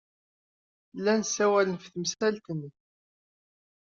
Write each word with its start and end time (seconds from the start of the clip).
Llan 0.97 1.21
ssawalen 1.25 1.77
ɣef 1.79 1.85
temsalt-nni. 1.87 2.69